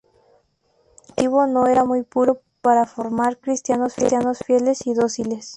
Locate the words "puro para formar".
2.01-3.37